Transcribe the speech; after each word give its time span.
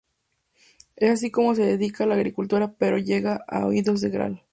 Es 0.95 1.11
así 1.11 1.29
como 1.29 1.53
se 1.53 1.61
dedica 1.63 2.05
a 2.05 2.07
la 2.07 2.15
agricultura 2.15 2.73
pero 2.75 2.97
llega 2.97 3.45
a 3.47 3.67
oídos 3.67 4.01
del 4.01 4.09
Gral. 4.11 4.41